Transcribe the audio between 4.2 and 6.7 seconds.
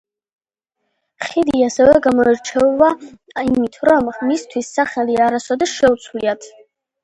მისთვის სახელი არასოდეს შეუცვლიათ.